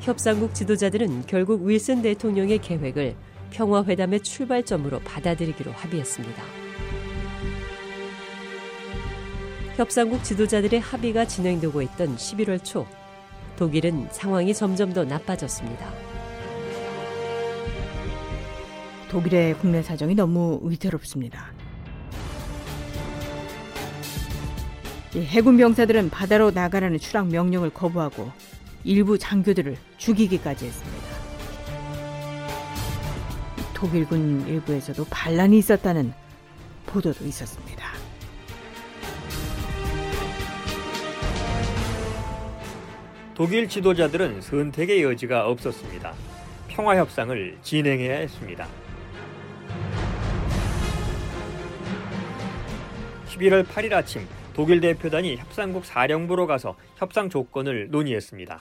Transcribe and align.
협상국 0.00 0.54
지도자들은 0.54 1.24
결국 1.26 1.64
윌슨 1.64 2.02
대통령의 2.02 2.58
계획을 2.58 3.16
평화회담의 3.50 4.20
출발점으로 4.20 5.00
받아들이기로 5.00 5.72
합의했습니다. 5.72 6.42
협상국 9.76 10.22
지도자들의 10.24 10.80
합의가 10.80 11.26
진행되고 11.26 11.82
있던 11.82 12.16
11월 12.16 12.64
초, 12.64 12.86
독일은 13.56 14.08
상황이 14.10 14.54
점점 14.54 14.92
더 14.92 15.04
나빠졌습니다. 15.04 15.92
독일의 19.10 19.58
국내 19.58 19.82
사정이 19.82 20.14
너무 20.14 20.60
위태롭습니다. 20.62 21.52
해군 25.14 25.56
병사들은 25.56 26.10
바다로 26.10 26.50
나가라는 26.50 26.98
추락 26.98 27.28
명령을 27.28 27.70
거부하고 27.70 28.30
일부 28.88 29.18
장교들을 29.18 29.76
죽이기까지 29.98 30.64
했습니다. 30.64 31.06
독일군 33.74 34.48
일부에서도 34.48 35.04
반란이 35.10 35.58
있었다는 35.58 36.14
보도도 36.86 37.26
있었습니다. 37.26 37.86
독일 43.34 43.68
지도자들은 43.68 44.40
선택의 44.40 45.02
여지가 45.02 45.48
없었습니다. 45.48 46.14
평화 46.68 46.96
협상을 46.96 47.58
진행해야 47.60 48.16
했습니다. 48.20 48.66
11월 53.26 53.66
8일 53.66 53.92
아침 53.92 54.26
독일 54.54 54.80
대표단이 54.80 55.36
협상국 55.36 55.84
사령부로 55.84 56.46
가서 56.46 56.74
협상 56.96 57.28
조건을 57.28 57.90
논의했습니다. 57.90 58.60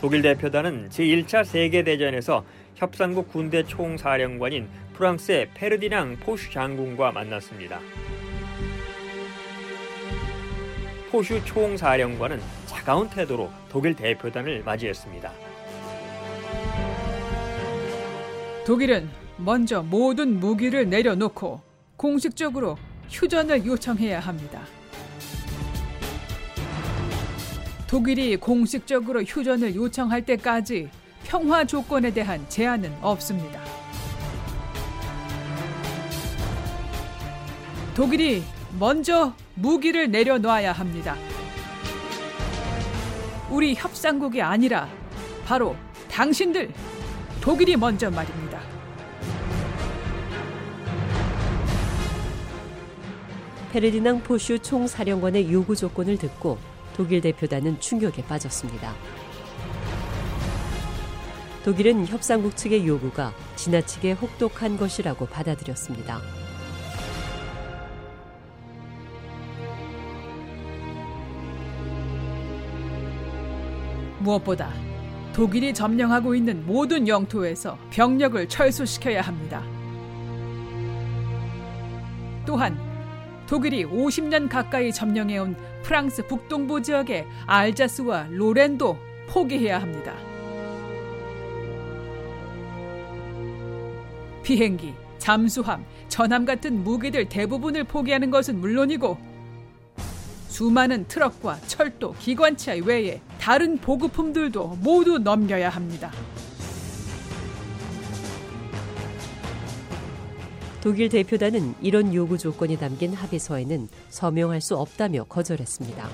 독일 0.00 0.22
대표단은 0.22 0.90
제1차 0.90 1.44
세계대전에서 1.44 2.44
협상국 2.76 3.32
군대 3.32 3.64
총사령관인 3.64 4.68
프랑스의 4.94 5.50
페르디낭 5.54 6.18
포슈 6.20 6.52
장군과 6.52 7.10
만났습니다. 7.10 7.80
포슈 11.10 11.44
총사령관은 11.44 12.40
차가운 12.66 13.10
태도로 13.10 13.50
독일 13.68 13.94
대표단을 13.94 14.62
맞이했습니다. 14.62 15.32
독일은 18.64 19.08
먼저 19.36 19.82
모든 19.82 20.38
무기를 20.38 20.88
내려놓고 20.88 21.60
공식적으로 21.96 22.78
휴전을 23.08 23.66
요청해야 23.66 24.20
합니다. 24.20 24.60
독일이 27.88 28.36
공식적으로 28.36 29.22
휴전을 29.22 29.74
요청할 29.74 30.26
때까지 30.26 30.90
평화 31.24 31.64
조건에 31.64 32.12
대한 32.12 32.46
제한은 32.46 32.94
없습니다. 33.00 33.62
독일이 37.94 38.42
먼저 38.78 39.32
무기를 39.54 40.10
내려놔야 40.10 40.72
합니다. 40.72 41.16
우리 43.50 43.74
협상국이 43.74 44.42
아니라 44.42 44.86
바로 45.46 45.74
당신들 46.10 46.70
독일이 47.40 47.74
먼저 47.74 48.10
말입니다. 48.10 48.60
페르디낭 53.72 54.22
포슈 54.22 54.58
총사령관의 54.58 55.50
요구 55.50 55.74
조건을 55.74 56.18
듣고 56.18 56.58
독일 56.98 57.20
대표단은 57.20 57.78
충격에 57.78 58.24
빠졌습니다. 58.24 58.92
독일은 61.64 62.04
협상국 62.08 62.56
측의 62.56 62.88
요구가 62.88 63.32
지나치게 63.54 64.12
혹독한 64.14 64.76
것이라고 64.76 65.26
받아들였습니다. 65.26 66.20
무엇보다 74.18 74.72
독일이 75.32 75.72
점령하고 75.72 76.34
있는 76.34 76.66
모든 76.66 77.06
영토에서 77.06 77.78
병력을 77.90 78.48
철수시켜야 78.48 79.20
합니다. 79.20 79.62
또한 82.44 82.87
독일이 83.48 83.86
50년 83.86 84.46
가까이 84.46 84.92
점령해온 84.92 85.56
프랑스 85.82 86.26
북동부 86.26 86.82
지역의 86.82 87.26
알자스와 87.46 88.28
로렌도 88.30 88.98
포기해야 89.26 89.80
합니다. 89.80 90.14
비행기, 94.42 94.92
잠수함, 95.18 95.84
전함 96.08 96.44
같은 96.44 96.84
무기들 96.84 97.28
대부분을 97.28 97.84
포기하는 97.84 98.30
것은 98.30 98.60
물론이고 98.60 99.16
수많은 100.48 101.06
트럭과 101.08 101.58
철도, 101.66 102.14
기관차 102.18 102.74
외에 102.84 103.20
다른 103.40 103.78
보급품들도 103.78 104.78
모두 104.82 105.18
넘겨야 105.18 105.70
합니다. 105.70 106.10
독일 110.80 111.08
대표단은 111.08 111.74
이런 111.80 112.14
요구 112.14 112.38
조건이 112.38 112.76
담긴 112.76 113.12
합의서에는 113.12 113.88
서명할 114.10 114.60
수 114.60 114.76
없다며 114.76 115.24
거절했습니다. 115.24 116.08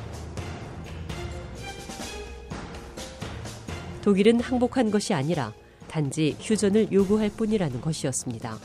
독일은 4.02 4.40
항복한 4.40 4.90
것이 4.90 5.12
아니라 5.12 5.52
단지 5.86 6.36
휴전을 6.40 6.92
요구할 6.92 7.30
뿐이라는 7.30 7.80
것이었습니다. 7.80 8.58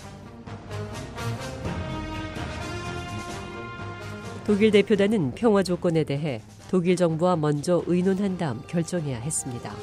독일 4.46 4.72
대표단은 4.72 5.36
평화 5.36 5.64
조건에 5.64 6.04
대해 6.04 6.42
독일 6.72 6.96
정부와 6.96 7.36
먼저 7.36 7.84
의논한 7.88 8.38
다음 8.38 8.62
결정해야 8.68 9.20
했습니다. 9.20 9.74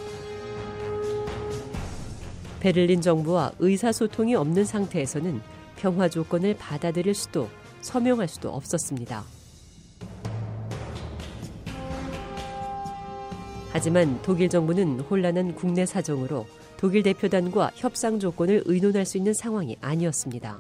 베를린 2.61 3.01
정부와 3.01 3.53
의사소통이 3.59 4.35
없는 4.35 4.65
상태에서는 4.65 5.56
평화 5.77 6.09
조건을 6.09 6.57
받아들일 6.59 7.15
수도 7.15 7.49
서명할 7.81 8.29
수도 8.29 8.51
없었습니다. 8.51 9.25
하지만 13.73 14.21
독일 14.23 14.49
정부는 14.49 15.01
혼란한 15.01 15.55
국내 15.55 15.85
사정으로 15.85 16.47
독일 16.79 17.03
대표단과 17.03 17.73
협상 17.75 18.19
조건을 18.19 18.63
의논할 18.65 19.05
수 19.05 19.19
있는 19.19 19.35
상황이 19.35 19.77
아니었습니다. 19.81 20.59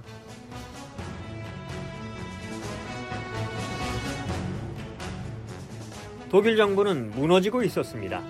독일 6.30 6.56
정부는 6.56 7.12
무너지고 7.12 7.62
있었습니다. 7.62 8.22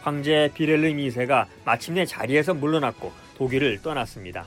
황제 0.00 0.50
비렐름 0.54 0.96
2세가 0.96 1.46
마침내 1.64 2.06
자리에서 2.06 2.54
물러났고 2.54 3.12
독일을 3.40 3.80
떠났습니다. 3.80 4.44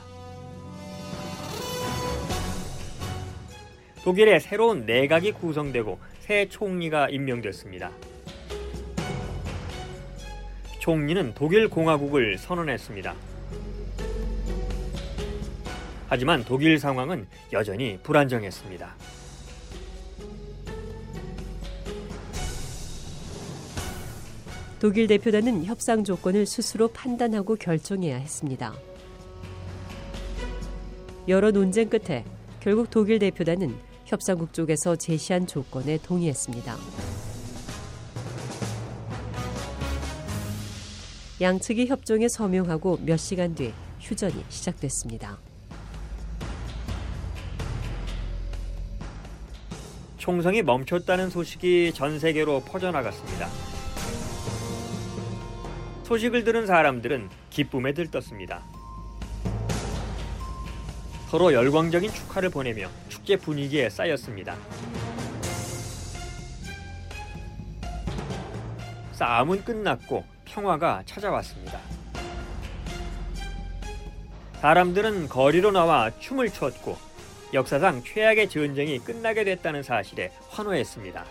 독일의 4.04 4.38
새로운 4.38 4.86
내각이 4.86 5.32
구성되고 5.32 5.98
새 6.20 6.48
총리가 6.48 7.08
임명됐습니다. 7.08 7.90
총리는 10.78 11.34
독일 11.34 11.68
공화국을 11.68 12.38
선언했습니다. 12.38 13.16
하지만 16.08 16.44
독일 16.44 16.78
상황은 16.78 17.26
여전히 17.52 17.98
불안정했습니다. 18.00 18.94
독일 24.84 25.06
대표단은 25.06 25.64
협상 25.64 26.04
조건을 26.04 26.44
스스로 26.44 26.88
판단하고 26.88 27.56
결정해야 27.56 28.18
했습니다. 28.18 28.74
여러 31.26 31.50
논쟁 31.50 31.88
끝에 31.88 32.22
결국 32.60 32.90
독일 32.90 33.18
대표단은 33.18 33.74
협상국 34.04 34.52
쪽에서 34.52 34.94
제시한 34.96 35.46
조건에 35.46 35.96
동의했습니다. 35.96 36.76
양측이 41.40 41.86
협정에 41.86 42.28
서명하고 42.28 42.98
몇 43.00 43.16
시간 43.16 43.54
뒤 43.54 43.72
휴전이 44.00 44.44
시작됐습니다. 44.50 45.38
총성이 50.18 50.62
멈췄다는 50.62 51.30
소식이 51.30 51.92
전 51.94 52.18
세계로 52.18 52.60
퍼져나갔습니다. 52.60 53.73
소식을 56.14 56.44
들은 56.44 56.64
사람들은 56.64 57.28
기쁨에 57.50 57.92
들떴습니다. 57.92 58.62
서로 61.28 61.52
열광적인 61.52 62.12
축하를 62.12 62.50
보내며 62.50 62.88
축제 63.08 63.36
분위기에 63.36 63.90
쌓였습니다. 63.90 64.56
싸움은 69.10 69.64
끝났고 69.64 70.24
평화가 70.44 71.02
찾아왔습니다. 71.04 71.80
사람들은 74.60 75.28
거리로 75.28 75.72
나와 75.72 76.12
춤을 76.20 76.50
췄고 76.50 76.96
역사상 77.52 78.04
최악의 78.04 78.50
전쟁이 78.50 79.00
끝나게 79.00 79.42
됐다는 79.42 79.82
사실에 79.82 80.30
환호했습니다. 80.50 81.24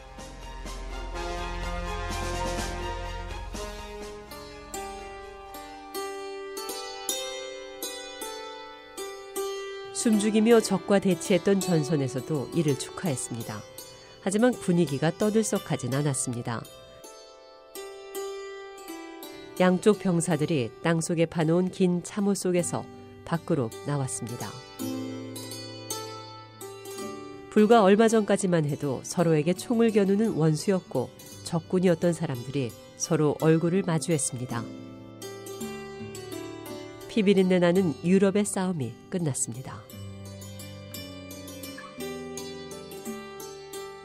숨죽이며 10.04 10.60
적과 10.60 11.00
대치했던 11.00 11.62
전선에서도 11.62 12.50
이를 12.54 12.78
축하했습니다. 12.78 13.62
하지만 14.20 14.52
분위기가 14.52 15.12
떠들썩하진 15.18 15.94
않았습니다. 15.94 16.62
양쪽 19.62 20.00
병사들이 20.00 20.72
땅속에 20.84 21.26
파놓은 21.26 21.72
긴 21.72 22.04
참호 22.04 22.34
속에서 22.34 22.84
밖으로 23.24 23.70
나왔습니다. 23.88 24.50
불과 27.50 27.82
얼마 27.82 28.10
전까지만 28.10 28.66
해도 28.66 29.00
서로에게 29.04 29.54
총을 29.54 29.92
겨누는 29.92 30.34
원수였고 30.34 31.12
적군이었던 31.46 32.12
사람들이 32.12 32.74
서로 32.98 33.38
얼굴을 33.40 33.84
마주했습니다. 33.84 34.83
피비린내 37.14 37.60
나는 37.60 37.94
유럽의 38.04 38.44
싸움이 38.44 38.92
끝났습니다. 39.12 39.84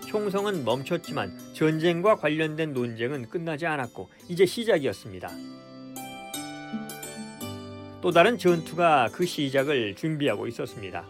총성은 0.07 0.63
멈췄지만 0.63 1.35
전쟁과 1.55 2.17
관련된 2.17 2.75
논쟁은 2.75 3.31
끝나지 3.31 3.65
않았고 3.65 4.11
이제 4.29 4.45
시작이었습니다. 4.45 5.31
또 8.03 8.11
다른 8.11 8.37
전투가 8.37 9.09
그 9.11 9.25
시작을 9.25 9.95
준비하고 9.95 10.47
있었습니다. 10.47 11.07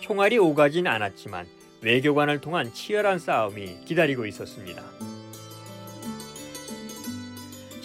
총알이 0.00 0.36
오가진 0.36 0.86
않았지만 0.86 1.46
외교관을 1.80 2.42
통한 2.42 2.70
치열한 2.74 3.18
싸움이 3.18 3.86
기다리고 3.86 4.26
있었습니다. 4.26 5.07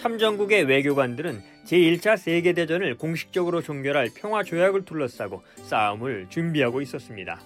참전국의 0.04 0.66
외교관들은 0.66 1.42
제1차 1.66 2.18
세계대전을 2.18 2.98
공식적으로 2.98 3.62
종결할 3.62 4.10
평화조약을 4.14 4.84
둘러싸고 4.84 5.42
싸움을 5.64 6.28
준비하고 6.30 6.82
있었습니다. 6.82 7.40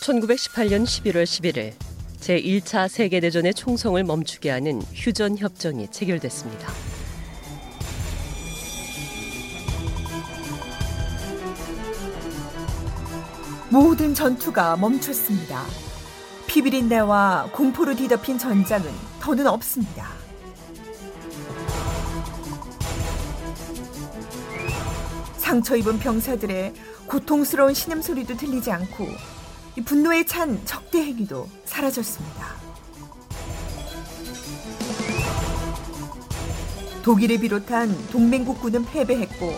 1918년 0.00 0.84
11월 0.84 1.24
11일 1.24 1.74
제1차 2.20 2.88
세계대전의 2.88 3.52
총성을 3.52 4.02
멈추게 4.02 4.48
하는 4.48 4.80
휴전 4.94 5.36
협정이 5.36 5.90
체결됐습니다. 5.90 6.93
모든 13.74 14.14
전투가 14.14 14.76
멈췄습니다. 14.76 15.64
피비린내와 16.46 17.48
공포로 17.50 17.96
뒤덮인 17.96 18.38
전장은 18.38 18.88
더는 19.18 19.48
없습니다. 19.48 20.10
상처 25.38 25.74
입은 25.74 25.98
병사들의 25.98 26.72
고통스러운 27.08 27.74
신음소리도 27.74 28.36
들리지 28.36 28.70
않고 28.70 29.08
분노에 29.84 30.24
찬 30.24 30.64
적대 30.64 30.98
행위도 30.98 31.48
사라졌습니다. 31.64 32.46
독일을 37.02 37.38
비롯한 37.40 37.92
동맹국군은 38.12 38.84
패배했고 38.84 39.52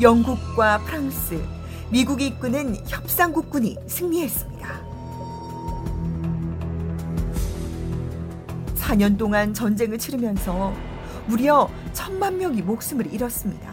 영국과 0.00 0.78
프랑스, 0.78 1.40
미국이 1.92 2.28
이끄는 2.28 2.74
협상국군이 2.88 3.76
승리했습니다. 3.86 4.66
4년 8.76 9.18
동안 9.18 9.52
전쟁을 9.52 9.98
치르면서 9.98 10.72
무려 11.26 11.68
천만 11.92 12.38
명이 12.38 12.62
목숨을 12.62 13.12
잃었습니다. 13.12 13.72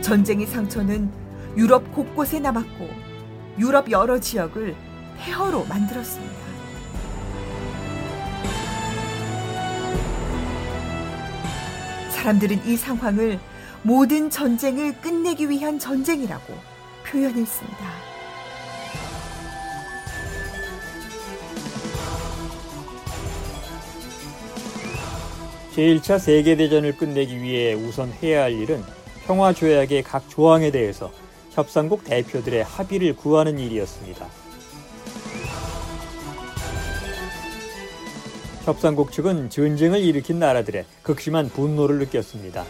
전쟁의 0.00 0.46
상처는 0.46 1.10
유럽 1.56 1.92
곳곳에 1.92 2.38
남았고 2.38 2.88
유럽 3.58 3.90
여러 3.90 4.20
지역을 4.20 4.76
폐허로 5.18 5.64
만들었습니다. 5.64 6.34
사람들은 12.20 12.66
이 12.66 12.76
상황을 12.76 13.40
모든 13.82 14.28
전쟁을 14.28 15.00
끝내기 15.00 15.48
위한 15.48 15.78
전쟁이라고 15.78 16.52
표현했습니다. 17.06 17.78
제1차 25.74 26.18
세계대전을 26.18 26.98
끝내기 26.98 27.40
위해 27.40 27.72
우선 27.72 28.12
해야 28.22 28.42
할 28.42 28.52
일은 28.52 28.82
평화조약의 29.24 30.02
각 30.02 30.28
조항에 30.28 30.70
대해서 30.70 31.10
협상국 31.52 32.04
대표들의 32.04 32.64
합의를 32.64 33.16
구하는 33.16 33.58
일이었습니다. 33.58 34.39
협상국 38.64 39.10
측은 39.10 39.48
전쟁을 39.48 40.00
일으킨 40.00 40.38
나라들의 40.38 40.84
극심한 41.02 41.48
분노를 41.48 41.98
느꼈습니다. 41.98 42.64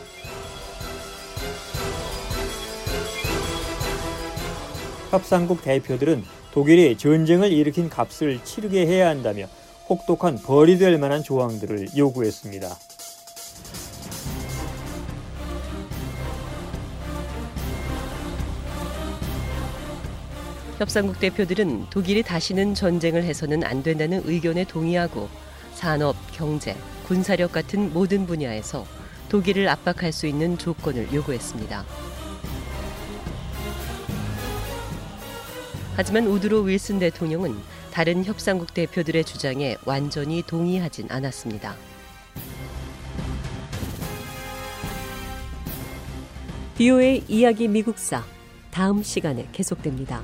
협상국 5.10 5.62
대표들은 5.62 6.24
독일이 6.52 6.96
전쟁을 6.96 7.52
일으킨 7.52 7.88
값을 7.88 8.38
치르게 8.44 8.86
해야 8.86 9.08
한다며 9.08 9.46
혹독한 9.88 10.38
벌이 10.38 10.78
될 10.78 10.96
만한 10.98 11.24
조항들을 11.24 11.88
요구했습니다. 11.96 12.68
협상국 20.78 21.18
대표들은 21.18 21.86
독일이 21.90 22.22
다시는 22.22 22.74
전쟁을 22.74 23.24
해서는 23.24 23.64
안 23.64 23.82
된다는 23.82 24.22
의견에 24.24 24.64
동의하고 24.64 25.28
산업, 25.80 26.14
경제, 26.30 26.76
군사력 27.06 27.52
같은 27.52 27.90
모든 27.94 28.26
분야에서 28.26 28.84
독일을 29.30 29.66
압박할 29.66 30.12
수 30.12 30.26
있는 30.26 30.58
조건을 30.58 31.10
요구했습니다. 31.10 31.86
하지만 35.96 36.26
우드로 36.26 36.60
윌슨 36.64 36.98
대통령은 36.98 37.56
다른 37.90 38.22
협상국 38.26 38.74
대표들의 38.74 39.24
주장에 39.24 39.78
완전히 39.86 40.42
동의하진 40.42 41.06
않았습니다. 41.10 41.74
비오의 46.76 47.24
이야기 47.26 47.68
미국사 47.68 48.22
다음 48.70 49.02
시간에 49.02 49.48
계속됩니다. 49.52 50.22